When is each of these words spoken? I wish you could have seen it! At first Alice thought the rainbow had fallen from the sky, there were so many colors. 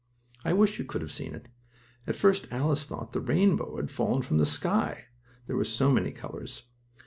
I 0.43 0.53
wish 0.53 0.79
you 0.79 0.85
could 0.85 1.01
have 1.01 1.11
seen 1.11 1.35
it! 1.35 1.47
At 2.07 2.15
first 2.15 2.47
Alice 2.49 2.85
thought 2.85 3.11
the 3.13 3.19
rainbow 3.21 3.75
had 3.77 3.91
fallen 3.91 4.23
from 4.23 4.39
the 4.39 4.47
sky, 4.47 5.03
there 5.45 5.55
were 5.55 5.63
so 5.63 5.91
many 5.91 6.09
colors. 6.11 6.63